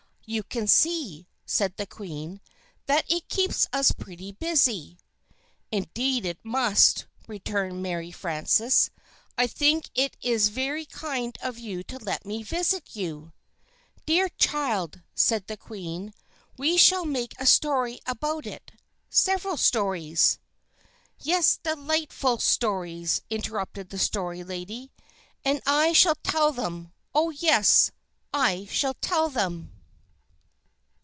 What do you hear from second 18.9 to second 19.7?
several